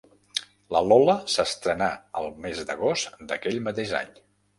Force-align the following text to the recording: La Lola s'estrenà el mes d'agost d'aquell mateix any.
La 0.75 0.79
Lola 0.85 1.15
s'estrenà 1.33 1.89
el 2.21 2.31
mes 2.45 2.63
d'agost 2.71 3.21
d'aquell 3.33 3.61
mateix 3.69 3.95
any. 4.01 4.11